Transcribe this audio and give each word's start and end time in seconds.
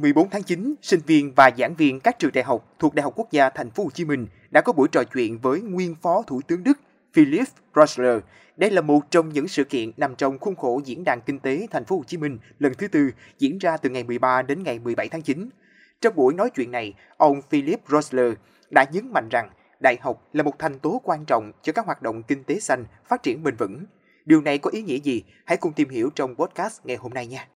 14 0.00 0.30
tháng 0.30 0.42
9, 0.42 0.74
sinh 0.82 1.00
viên 1.06 1.32
và 1.34 1.50
giảng 1.58 1.74
viên 1.74 2.00
các 2.00 2.18
trường 2.18 2.30
đại 2.34 2.44
học 2.44 2.74
thuộc 2.78 2.94
Đại 2.94 3.02
học 3.02 3.12
Quốc 3.16 3.30
gia 3.30 3.50
Thành 3.50 3.70
phố 3.70 3.84
Hồ 3.84 3.90
Chí 3.90 4.04
Minh 4.04 4.26
đã 4.50 4.60
có 4.60 4.72
buổi 4.72 4.88
trò 4.92 5.04
chuyện 5.04 5.38
với 5.38 5.60
nguyên 5.60 5.94
Phó 6.02 6.22
Thủ 6.26 6.40
tướng 6.48 6.64
Đức 6.64 6.78
Philip 7.12 7.46
Rosler. 7.76 8.18
Đây 8.56 8.70
là 8.70 8.80
một 8.80 9.00
trong 9.10 9.28
những 9.28 9.48
sự 9.48 9.64
kiện 9.64 9.90
nằm 9.96 10.14
trong 10.14 10.38
khuôn 10.38 10.56
khổ 10.56 10.80
diễn 10.84 11.04
đàn 11.04 11.20
kinh 11.20 11.38
tế 11.38 11.66
Thành 11.70 11.84
phố 11.84 11.96
Hồ 11.96 12.02
Chí 12.06 12.16
Minh 12.16 12.38
lần 12.58 12.74
thứ 12.74 12.88
tư 12.88 13.10
diễn 13.38 13.58
ra 13.58 13.76
từ 13.76 13.90
ngày 13.90 14.04
13 14.04 14.42
đến 14.42 14.62
ngày 14.62 14.78
17 14.78 15.08
tháng 15.08 15.22
9. 15.22 15.48
Trong 16.00 16.14
buổi 16.14 16.34
nói 16.34 16.50
chuyện 16.50 16.70
này, 16.70 16.94
ông 17.16 17.42
Philip 17.50 17.80
Rosler 17.88 18.32
đã 18.70 18.86
nhấn 18.92 19.12
mạnh 19.12 19.28
rằng 19.30 19.50
đại 19.80 19.96
học 20.00 20.28
là 20.32 20.42
một 20.42 20.58
thành 20.58 20.78
tố 20.78 21.00
quan 21.04 21.24
trọng 21.24 21.52
cho 21.62 21.72
các 21.72 21.86
hoạt 21.86 22.02
động 22.02 22.22
kinh 22.22 22.44
tế 22.44 22.60
xanh 22.60 22.84
phát 23.08 23.22
triển 23.22 23.42
bền 23.42 23.56
vững. 23.56 23.84
Điều 24.24 24.40
này 24.40 24.58
có 24.58 24.70
ý 24.70 24.82
nghĩa 24.82 24.98
gì? 24.98 25.22
Hãy 25.44 25.56
cùng 25.56 25.72
tìm 25.72 25.88
hiểu 25.88 26.10
trong 26.14 26.34
podcast 26.34 26.80
ngày 26.84 26.96
hôm 26.96 27.14
nay 27.14 27.26
nha. 27.26 27.48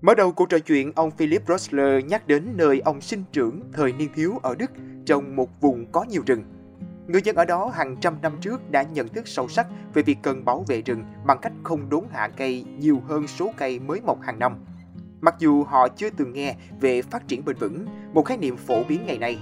Mở 0.00 0.14
đầu 0.14 0.32
cuộc 0.32 0.48
trò 0.48 0.58
chuyện, 0.58 0.92
ông 0.96 1.10
Philip 1.10 1.42
Rosler 1.48 2.04
nhắc 2.04 2.26
đến 2.26 2.44
nơi 2.54 2.80
ông 2.80 3.00
sinh 3.00 3.24
trưởng 3.32 3.60
thời 3.72 3.92
niên 3.92 4.08
thiếu 4.14 4.38
ở 4.42 4.54
Đức 4.54 4.70
trong 5.06 5.36
một 5.36 5.60
vùng 5.60 5.92
có 5.92 6.04
nhiều 6.10 6.22
rừng. 6.26 6.44
Người 7.06 7.22
dân 7.24 7.36
ở 7.36 7.44
đó 7.44 7.72
hàng 7.74 7.96
trăm 8.00 8.16
năm 8.22 8.32
trước 8.40 8.70
đã 8.70 8.82
nhận 8.82 9.08
thức 9.08 9.28
sâu 9.28 9.48
sắc 9.48 9.66
về 9.94 10.02
việc 10.02 10.18
cần 10.22 10.44
bảo 10.44 10.64
vệ 10.68 10.82
rừng 10.82 11.04
bằng 11.26 11.38
cách 11.42 11.52
không 11.62 11.90
đốn 11.90 12.04
hạ 12.12 12.28
cây 12.36 12.64
nhiều 12.78 13.02
hơn 13.08 13.26
số 13.26 13.50
cây 13.56 13.78
mới 13.78 14.00
mọc 14.00 14.20
hàng 14.20 14.38
năm. 14.38 14.64
Mặc 15.20 15.34
dù 15.38 15.64
họ 15.64 15.88
chưa 15.88 16.10
từng 16.10 16.32
nghe 16.32 16.56
về 16.80 17.02
phát 17.02 17.28
triển 17.28 17.44
bền 17.44 17.56
vững, 17.56 17.86
một 18.12 18.22
khái 18.22 18.36
niệm 18.36 18.56
phổ 18.56 18.84
biến 18.84 19.06
ngày 19.06 19.18
nay, 19.18 19.38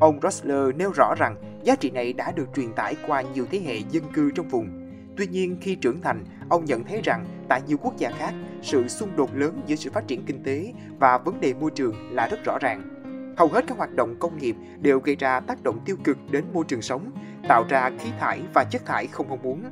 ông 0.00 0.20
Rosler 0.22 0.74
nêu 0.76 0.92
rõ 0.92 1.14
rằng 1.18 1.36
giá 1.62 1.76
trị 1.76 1.90
này 1.90 2.12
đã 2.12 2.32
được 2.32 2.48
truyền 2.56 2.72
tải 2.72 2.96
qua 3.06 3.22
nhiều 3.22 3.46
thế 3.50 3.60
hệ 3.66 3.78
dân 3.90 4.04
cư 4.12 4.30
trong 4.30 4.48
vùng 4.48 4.83
Tuy 5.16 5.26
nhiên, 5.26 5.56
khi 5.60 5.74
trưởng 5.74 6.00
thành, 6.00 6.24
ông 6.48 6.64
nhận 6.64 6.84
thấy 6.84 7.00
rằng 7.04 7.24
tại 7.48 7.62
nhiều 7.66 7.76
quốc 7.82 7.96
gia 7.96 8.10
khác, 8.10 8.34
sự 8.62 8.88
xung 8.88 9.16
đột 9.16 9.36
lớn 9.36 9.60
giữa 9.66 9.76
sự 9.76 9.90
phát 9.90 10.06
triển 10.06 10.24
kinh 10.26 10.42
tế 10.42 10.72
và 10.98 11.18
vấn 11.18 11.40
đề 11.40 11.54
môi 11.54 11.70
trường 11.70 11.94
là 12.14 12.28
rất 12.28 12.44
rõ 12.44 12.58
ràng. 12.60 12.82
Hầu 13.36 13.48
hết 13.48 13.64
các 13.66 13.78
hoạt 13.78 13.94
động 13.94 14.16
công 14.18 14.38
nghiệp 14.38 14.56
đều 14.80 14.98
gây 14.98 15.16
ra 15.16 15.40
tác 15.40 15.62
động 15.62 15.80
tiêu 15.84 15.96
cực 16.04 16.18
đến 16.30 16.44
môi 16.52 16.64
trường 16.68 16.82
sống, 16.82 17.10
tạo 17.48 17.64
ra 17.68 17.90
khí 17.98 18.10
thải 18.20 18.40
và 18.54 18.64
chất 18.64 18.86
thải 18.86 19.06
không 19.06 19.28
mong 19.28 19.42
muốn. 19.42 19.62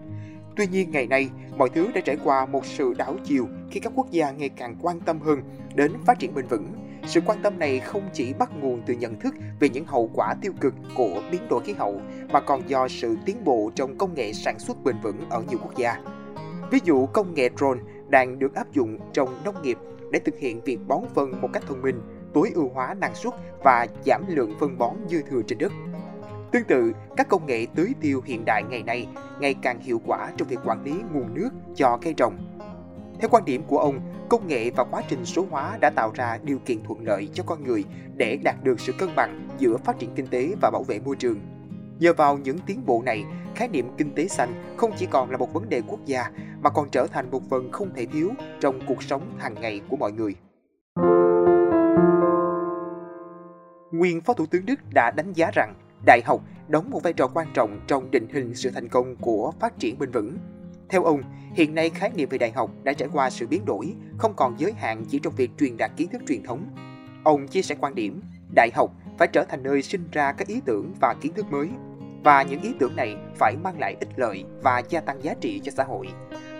Tuy 0.57 0.67
nhiên 0.67 0.91
ngày 0.91 1.07
nay, 1.07 1.31
mọi 1.57 1.69
thứ 1.69 1.89
đã 1.95 2.01
trải 2.01 2.17
qua 2.25 2.47
một 2.47 2.67
sự 2.67 2.95
đảo 2.99 3.17
chiều 3.25 3.49
khi 3.71 3.81
các 3.81 3.93
quốc 3.97 4.11
gia 4.11 4.31
ngày 4.31 4.49
càng 4.49 4.77
quan 4.81 5.01
tâm 5.01 5.21
hơn 5.21 5.43
đến 5.75 5.93
phát 6.07 6.19
triển 6.19 6.35
bền 6.35 6.47
vững. 6.47 6.67
Sự 7.07 7.21
quan 7.27 7.39
tâm 7.43 7.59
này 7.59 7.81
không 7.81 8.03
chỉ 8.13 8.33
bắt 8.33 8.51
nguồn 8.61 8.83
từ 8.87 8.95
nhận 8.95 9.21
thức 9.21 9.35
về 9.61 9.69
những 9.69 9.85
hậu 9.85 10.11
quả 10.15 10.35
tiêu 10.43 10.53
cực 10.61 10.75
của 10.97 11.23
biến 11.33 11.49
đổi 11.49 11.63
khí 11.65 11.73
hậu, 11.73 12.01
mà 12.33 12.41
còn 12.41 12.69
do 12.69 12.89
sự 12.89 13.17
tiến 13.27 13.45
bộ 13.45 13.71
trong 13.75 13.99
công 13.99 14.15
nghệ 14.15 14.33
sản 14.33 14.59
xuất 14.59 14.85
bền 14.85 14.97
vững 15.03 15.31
ở 15.31 15.43
nhiều 15.51 15.59
quốc 15.63 15.77
gia. 15.77 15.97
Ví 16.71 16.79
dụ, 16.85 17.07
công 17.07 17.35
nghệ 17.35 17.49
drone 17.59 17.81
đang 18.09 18.39
được 18.39 18.55
áp 18.55 18.73
dụng 18.73 18.99
trong 19.13 19.45
nông 19.45 19.63
nghiệp 19.63 19.79
để 20.11 20.19
thực 20.19 20.39
hiện 20.39 20.61
việc 20.61 20.79
bón 20.87 21.01
phân 21.15 21.41
một 21.41 21.49
cách 21.53 21.63
thông 21.69 21.83
minh, 21.83 22.01
tối 22.35 22.51
ưu 22.55 22.69
hóa 22.69 22.95
năng 22.95 23.15
suất 23.15 23.35
và 23.65 23.87
giảm 24.07 24.25
lượng 24.29 24.55
phân 24.61 24.79
bón 24.79 24.97
dư 25.09 25.23
thừa 25.23 25.43
trên 25.47 25.59
đất. 25.59 25.73
Tương 26.53 26.65
tự, 26.65 26.93
các 27.17 27.29
công 27.29 27.47
nghệ 27.47 27.67
tưới 27.75 27.93
tiêu 28.01 28.23
hiện 28.25 28.45
đại 28.45 28.63
ngày 28.63 28.83
nay 28.83 29.09
ngày 29.41 29.55
càng 29.63 29.81
hiệu 29.81 30.01
quả 30.07 30.31
trong 30.37 30.49
việc 30.49 30.59
quản 30.65 30.85
lý 30.85 30.93
nguồn 31.13 31.35
nước 31.35 31.51
cho 31.75 31.99
cây 32.03 32.15
trồng. 32.15 32.39
Theo 33.21 33.29
quan 33.29 33.45
điểm 33.45 33.63
của 33.67 33.79
ông, 33.79 34.01
công 34.33 34.49
nghệ 34.49 34.71
và 34.71 34.85
quá 34.85 35.03
trình 35.09 35.25
số 35.25 35.47
hóa 35.51 35.79
đã 35.81 35.91
tạo 35.91 36.13
ra 36.15 36.39
điều 36.43 36.59
kiện 36.59 36.85
thuận 36.85 37.07
lợi 37.07 37.29
cho 37.35 37.45
con 37.47 37.65
người 37.65 37.85
để 38.17 38.39
đạt 38.45 38.65
được 38.65 38.81
sự 38.81 38.93
cân 38.99 39.09
bằng 39.17 39.49
giữa 39.59 39.77
phát 39.77 39.99
triển 39.99 40.11
kinh 40.15 40.27
tế 40.27 40.55
và 40.61 40.71
bảo 40.71 40.83
vệ 40.83 41.01
môi 41.01 41.17
trường. 41.17 41.41
Nhờ 41.99 42.13
vào 42.13 42.39
những 42.39 42.59
tiến 42.67 42.87
bộ 42.87 43.03
này, 43.07 43.25
khái 43.55 43.69
niệm 43.69 43.87
kinh 43.99 44.15
tế 44.15 44.29
xanh 44.29 44.75
không 44.77 44.93
chỉ 44.97 45.07
còn 45.07 45.31
là 45.31 45.37
một 45.37 45.53
vấn 45.53 45.69
đề 45.69 45.83
quốc 45.89 46.01
gia 46.07 46.31
mà 46.63 46.71
còn 46.71 46.91
trở 46.91 47.07
thành 47.07 47.31
một 47.31 47.43
phần 47.51 47.73
không 47.73 47.95
thể 47.95 48.07
thiếu 48.07 48.31
trong 48.61 48.81
cuộc 48.87 49.03
sống 49.03 49.23
hàng 49.39 49.55
ngày 49.61 49.81
của 49.89 49.97
mọi 49.97 50.13
người. 50.13 50.35
Nguyên 53.93 54.21
Phó 54.21 54.33
Thủ 54.33 54.47
tướng 54.47 54.67
Đức 54.67 54.81
đã 54.95 55.11
đánh 55.11 55.33
giá 55.33 55.51
rằng 55.55 55.75
đại 56.07 56.21
học 56.25 56.41
đóng 56.69 56.91
một 56.91 57.03
vai 57.03 57.13
trò 57.13 57.29
quan 57.35 57.47
trọng 57.55 57.81
trong 57.87 58.11
định 58.11 58.29
hình 58.33 58.55
sự 58.55 58.71
thành 58.71 58.89
công 58.89 59.17
của 59.17 59.53
phát 59.61 59.79
triển 59.79 59.99
bền 59.99 60.11
vững. 60.11 60.37
Theo 60.93 61.05
ông, 61.05 61.23
hiện 61.55 61.75
nay 61.75 61.91
khái 61.91 62.11
niệm 62.15 62.29
về 62.29 62.39
đại 62.39 62.53
học 62.53 62.71
đã 62.83 62.93
trải 62.93 63.09
qua 63.13 63.31
sự 63.31 63.47
biến 63.47 63.65
đổi, 63.65 63.95
không 64.19 64.35
còn 64.37 64.55
giới 64.59 64.73
hạn 64.73 65.05
chỉ 65.09 65.19
trong 65.19 65.35
việc 65.37 65.51
truyền 65.59 65.77
đạt 65.77 65.91
kiến 65.97 66.09
thức 66.09 66.23
truyền 66.29 66.43
thống. 66.43 66.67
Ông 67.25 67.49
chia 67.49 67.63
sẻ 67.63 67.75
quan 67.81 67.95
điểm, 67.95 68.23
đại 68.55 68.71
học 68.75 68.93
phải 69.19 69.29
trở 69.33 69.45
thành 69.45 69.63
nơi 69.63 69.83
sinh 69.83 70.09
ra 70.13 70.33
các 70.33 70.49
ý 70.49 70.61
tưởng 70.65 70.95
và 71.01 71.15
kiến 71.21 71.33
thức 71.35 71.47
mới, 71.51 71.69
và 72.25 72.43
những 72.43 72.63
ý 72.63 72.75
tưởng 72.79 72.97
này 72.97 73.17
phải 73.37 73.57
mang 73.57 73.79
lại 73.79 73.97
ích 74.01 74.09
lợi 74.17 74.45
và 74.63 74.83
gia 74.89 75.01
tăng 75.01 75.23
giá 75.23 75.35
trị 75.41 75.61
cho 75.65 75.73
xã 75.73 75.85
hội. 75.85 76.09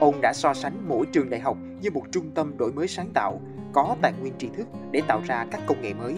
Ông 0.01 0.21
đã 0.21 0.33
so 0.35 0.55
sánh 0.55 0.89
mỗi 0.89 1.07
trường 1.13 1.31
đại 1.31 1.41
học 1.41 1.57
như 1.81 1.91
một 1.91 2.05
trung 2.13 2.31
tâm 2.35 2.59
đổi 2.59 2.73
mới 2.73 2.89
sáng 2.89 3.11
tạo, 3.15 3.41
có 3.73 3.97
tài 4.03 4.13
nguyên 4.21 4.33
tri 4.39 4.49
thức 4.57 4.67
để 4.91 5.03
tạo 5.09 5.21
ra 5.27 5.47
các 5.51 5.61
công 5.67 5.83
nghệ 5.83 5.95
mới. 5.95 6.15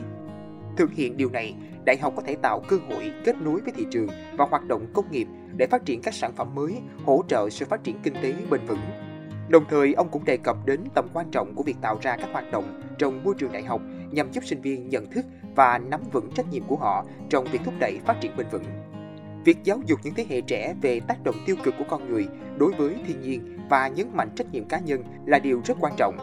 Thực 0.76 0.92
hiện 0.92 1.16
điều 1.16 1.30
này, 1.30 1.54
đại 1.84 1.96
học 1.96 2.12
có 2.16 2.22
thể 2.26 2.36
tạo 2.42 2.62
cơ 2.68 2.76
hội 2.88 3.12
kết 3.24 3.36
nối 3.40 3.60
với 3.60 3.72
thị 3.76 3.86
trường 3.90 4.08
và 4.36 4.46
hoạt 4.50 4.64
động 4.64 4.86
công 4.94 5.10
nghiệp 5.10 5.26
để 5.56 5.66
phát 5.66 5.84
triển 5.84 6.02
các 6.02 6.14
sản 6.14 6.32
phẩm 6.36 6.54
mới, 6.54 6.78
hỗ 7.04 7.22
trợ 7.28 7.48
sự 7.50 7.66
phát 7.66 7.84
triển 7.84 7.96
kinh 8.02 8.14
tế 8.22 8.34
bền 8.50 8.60
vững. 8.66 8.80
Đồng 9.48 9.64
thời, 9.68 9.94
ông 9.94 10.08
cũng 10.08 10.24
đề 10.24 10.36
cập 10.36 10.66
đến 10.66 10.80
tầm 10.94 11.08
quan 11.12 11.30
trọng 11.30 11.54
của 11.54 11.62
việc 11.62 11.76
tạo 11.80 11.98
ra 12.02 12.16
các 12.16 12.28
hoạt 12.32 12.52
động 12.52 12.82
trong 12.98 13.24
môi 13.24 13.34
trường 13.38 13.52
đại 13.52 13.62
học 13.62 13.80
nhằm 14.10 14.32
giúp 14.32 14.44
sinh 14.44 14.60
viên 14.60 14.88
nhận 14.88 15.10
thức 15.10 15.26
và 15.56 15.78
nắm 15.78 16.00
vững 16.12 16.30
trách 16.30 16.50
nhiệm 16.50 16.62
của 16.66 16.76
họ 16.76 17.04
trong 17.30 17.44
việc 17.52 17.60
thúc 17.64 17.74
đẩy 17.78 18.00
phát 18.04 18.20
triển 18.20 18.36
bền 18.36 18.46
vững. 18.50 18.64
Việc 19.44 19.58
giáo 19.64 19.80
dục 19.86 20.00
những 20.04 20.14
thế 20.14 20.26
hệ 20.28 20.40
trẻ 20.40 20.74
về 20.82 21.00
tác 21.00 21.24
động 21.24 21.34
tiêu 21.46 21.56
cực 21.64 21.74
của 21.78 21.84
con 21.88 22.08
người 22.08 22.26
đối 22.58 22.72
với 22.72 22.96
thiên 23.06 23.20
nhiên 23.20 23.58
và 23.70 23.88
nhấn 23.88 24.16
mạnh 24.16 24.30
trách 24.36 24.52
nhiệm 24.52 24.64
cá 24.64 24.78
nhân 24.78 25.04
là 25.26 25.38
điều 25.38 25.60
rất 25.64 25.74
quan 25.80 25.92
trọng. 25.96 26.16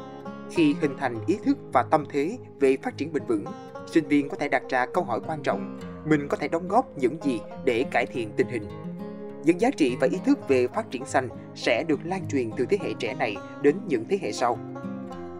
Khi 0.51 0.75
hình 0.81 0.97
thành 0.97 1.25
ý 1.27 1.37
thức 1.45 1.57
và 1.73 1.83
tâm 1.91 2.05
thế 2.09 2.37
về 2.59 2.77
phát 2.77 2.97
triển 2.97 3.13
bền 3.13 3.23
vững, 3.27 3.45
sinh 3.91 4.07
viên 4.07 4.29
có 4.29 4.37
thể 4.37 4.47
đặt 4.47 4.63
ra 4.69 4.85
câu 4.85 5.03
hỏi 5.03 5.19
quan 5.27 5.43
trọng, 5.43 5.79
mình 6.05 6.27
có 6.27 6.37
thể 6.37 6.47
đóng 6.47 6.67
góp 6.67 6.97
những 6.97 7.17
gì 7.23 7.39
để 7.65 7.85
cải 7.91 8.05
thiện 8.05 8.31
tình 8.37 8.47
hình. 8.47 8.63
Những 9.43 9.61
giá 9.61 9.69
trị 9.77 9.97
và 9.99 10.07
ý 10.11 10.17
thức 10.25 10.47
về 10.47 10.67
phát 10.67 10.91
triển 10.91 11.05
xanh 11.05 11.29
sẽ 11.55 11.83
được 11.87 11.99
lan 12.03 12.27
truyền 12.27 12.49
từ 12.57 12.65
thế 12.65 12.77
hệ 12.81 12.93
trẻ 12.99 13.13
này 13.13 13.35
đến 13.61 13.75
những 13.87 14.05
thế 14.09 14.19
hệ 14.21 14.31
sau. 14.31 14.57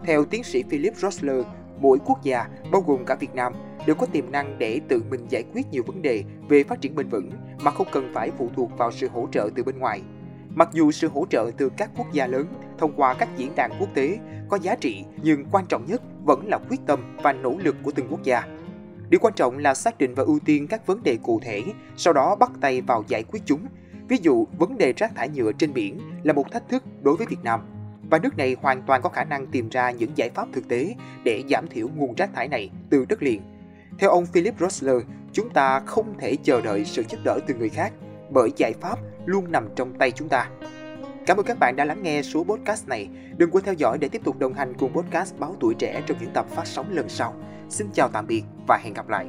Theo 0.04 0.26
tiến 0.26 0.44
sĩ 0.44 0.64
Philip 0.70 0.96
Rosler, 0.96 1.46
mỗi 1.80 1.98
quốc 2.06 2.24
gia, 2.24 2.46
bao 2.72 2.82
gồm 2.82 3.06
cả 3.06 3.16
Việt 3.16 3.36
Nam, 3.36 3.54
đều 3.86 3.96
có 3.96 4.06
tiềm 4.06 4.32
năng 4.32 4.60
để 4.60 4.80
tự 4.88 5.04
mình 5.10 5.26
giải 5.30 5.44
quyết 5.54 5.66
nhiều 5.72 5.84
vấn 5.88 6.02
đề 6.02 6.24
về 6.50 6.64
phát 6.64 6.82
triển 6.82 6.96
bền 6.96 7.08
vững 7.08 7.32
mà 7.64 7.72
không 7.72 7.88
cần 7.92 8.12
phải 8.14 8.32
phụ 8.38 8.50
thuộc 8.56 8.78
vào 8.78 8.92
sự 8.92 9.10
hỗ 9.10 9.28
trợ 9.32 9.50
từ 9.56 9.64
bên 9.64 9.80
ngoài. 9.80 10.02
Mặc 10.56 10.70
dù 10.74 10.92
sự 10.92 11.08
hỗ 11.08 11.26
trợ 11.30 11.52
từ 11.58 11.70
các 11.78 11.90
quốc 11.98 12.08
gia 12.14 12.28
lớn 12.28 12.48
thông 12.78 12.94
qua 12.96 13.14
các 13.14 13.30
diễn 13.38 13.52
đàn 13.56 13.72
quốc 13.80 13.90
tế 13.94 14.20
có 14.50 14.58
giá 14.62 14.76
trị, 14.76 15.04
nhưng 15.24 15.46
quan 15.52 15.66
trọng 15.66 15.86
nhất 15.86 16.02
vẫn 16.26 16.48
là 16.48 16.60
quyết 16.70 16.80
tâm 16.86 17.18
và 17.24 17.34
nỗ 17.34 17.56
lực 17.64 17.76
của 17.84 17.92
từng 17.92 18.08
quốc 18.10 18.24
gia. 18.24 18.44
Điều 19.10 19.20
quan 19.20 19.34
trọng 19.34 19.58
là 19.58 19.74
xác 19.74 19.98
định 19.98 20.16
và 20.16 20.24
ưu 20.24 20.40
tiên 20.46 20.68
các 20.68 20.88
vấn 20.88 21.04
đề 21.04 21.18
cụ 21.24 21.40
thể, 21.44 21.64
sau 21.98 22.14
đó 22.14 22.36
bắt 22.36 22.52
tay 22.62 22.82
vào 22.82 23.04
giải 23.08 23.24
quyết 23.24 23.42
chúng. 23.46 23.66
Ví 24.08 24.18
dụ, 24.22 24.48
vấn 24.58 24.78
đề 24.78 24.94
rác 24.94 25.16
thải 25.16 25.30
nhựa 25.30 25.52
trên 25.52 25.74
biển 25.74 26.00
là 26.24 26.34
một 26.34 26.52
thách 26.52 26.70
thức 26.70 26.84
đối 27.02 27.16
với 27.16 27.28
Việt 27.28 27.44
Nam 27.44 27.60
và 28.10 28.20
nước 28.20 28.38
này 28.38 28.56
hoàn 28.62 28.82
toàn 28.82 29.02
có 29.02 29.10
khả 29.10 29.24
năng 29.24 29.48
tìm 29.48 29.70
ra 29.70 29.92
những 29.92 30.12
giải 30.16 30.30
pháp 30.30 30.48
thực 30.54 30.68
tế 30.68 30.96
để 31.24 31.44
giảm 31.50 31.68
thiểu 31.68 31.88
nguồn 31.96 32.16
rác 32.16 32.34
thải 32.34 32.48
này 32.48 32.70
từ 32.90 33.06
đất 33.10 33.24
liền. 33.24 33.42
Theo 34.00 34.10
ông 34.10 34.26
Philip 34.26 34.60
Rosler, 34.60 34.96
chúng 35.34 35.50
ta 35.50 35.80
không 35.80 36.14
thể 36.20 36.36
chờ 36.44 36.62
đợi 36.62 36.86
sự 36.86 37.04
giúp 37.10 37.18
đỡ 37.24 37.40
từ 37.48 37.54
người 37.54 37.70
khác 37.70 37.94
bởi 38.30 38.52
giải 38.58 38.74
pháp 38.74 39.00
luôn 39.26 39.52
nằm 39.52 39.68
trong 39.76 39.94
tay 39.94 40.12
chúng 40.12 40.30
ta. 40.30 40.50
Cảm 41.26 41.38
ơn 41.38 41.46
các 41.46 41.60
bạn 41.60 41.76
đã 41.76 41.86
lắng 41.86 42.04
nghe 42.04 42.22
số 42.22 42.44
podcast 42.44 42.88
này. 42.88 43.10
Đừng 43.38 43.52
quên 43.52 43.64
theo 43.64 43.74
dõi 43.74 43.98
để 43.98 44.10
tiếp 44.10 44.22
tục 44.24 44.40
đồng 44.40 44.54
hành 44.54 44.74
cùng 44.78 44.94
podcast 44.94 45.40
Báo 45.40 45.56
Tuổi 45.60 45.76
Trẻ 45.80 46.04
trong 46.08 46.18
những 46.22 46.32
tập 46.34 46.46
phát 46.50 46.68
sóng 46.68 46.86
lần 46.92 47.10
sau. 47.10 47.36
Xin 47.70 47.88
chào 47.94 48.10
tạm 48.10 48.28
biệt 48.28 48.44
và 48.68 48.78
hẹn 48.84 48.94
gặp 48.94 49.10
lại. 49.10 49.28